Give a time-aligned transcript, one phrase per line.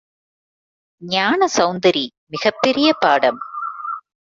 [1.01, 3.39] ஞானசெளந்தரி மிகப் பெரிய பாடம்.